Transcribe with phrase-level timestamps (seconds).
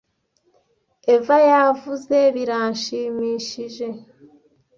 [1.15, 3.87] eva yavuze biranshimishije